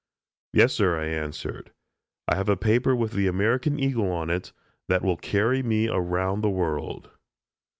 "Yes, 0.51 0.73
sir," 0.73 0.99
I 0.99 1.05
answered; 1.05 1.73
"I 2.27 2.35
have 2.35 2.49
a 2.49 2.57
paper 2.57 2.95
with 2.95 3.11
the 3.11 3.27
American 3.27 3.79
eagle 3.79 4.11
on 4.11 4.31
it, 4.31 4.51
that 4.89 5.03
will 5.03 5.15
carry 5.15 5.61
me 5.61 5.89
around 5.89 6.41
the 6.41 6.49
world." 6.49 7.11